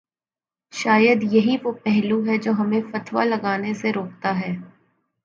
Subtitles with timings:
[0.73, 4.55] شاید یہی وہ پہلو ہے جو ہمیں فتوی لگانے سے روکتا ہے۔